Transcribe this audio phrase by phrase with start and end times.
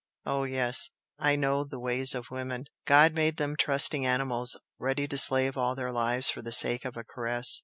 [0.25, 2.65] Oh, yes, I know the ways of women!
[2.87, 6.97] God made them trusting animals, ready to slave all their lives for the sake of
[6.97, 7.59] a caress.